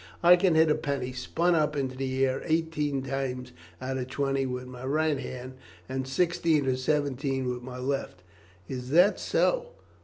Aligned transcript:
"I 0.23 0.35
can 0.35 0.55
hit 0.55 0.71
a 0.71 0.73
penny 0.73 1.13
spun 1.13 1.53
up 1.53 1.75
into 1.75 1.95
the 1.95 2.25
air 2.25 2.41
eighteen 2.45 3.03
times 3.03 3.51
out 3.79 3.99
of 3.99 4.07
twenty 4.07 4.47
with 4.47 4.65
my 4.65 4.83
right 4.83 5.19
hand, 5.19 5.53
and 5.87 6.07
sixteen 6.07 6.65
or 6.65 6.75
seventeen 6.75 7.47
with 7.47 7.61
my 7.61 7.77
left." 7.77 8.23
"Is 8.67 8.89
that 8.89 9.19
so? 9.19 9.67